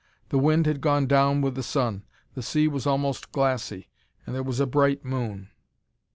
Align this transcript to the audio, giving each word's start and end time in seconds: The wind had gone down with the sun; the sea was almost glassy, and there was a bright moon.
The 0.29 0.39
wind 0.39 0.65
had 0.65 0.81
gone 0.81 1.05
down 1.05 1.41
with 1.41 1.53
the 1.53 1.61
sun; 1.61 2.05
the 2.33 2.41
sea 2.41 2.67
was 2.67 2.87
almost 2.87 3.31
glassy, 3.31 3.91
and 4.25 4.33
there 4.33 4.41
was 4.41 4.59
a 4.59 4.65
bright 4.65 5.05
moon. 5.05 5.51